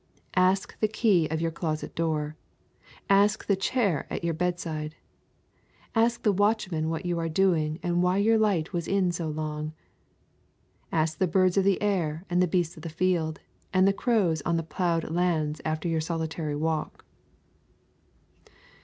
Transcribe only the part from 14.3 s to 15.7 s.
on the ploughed lands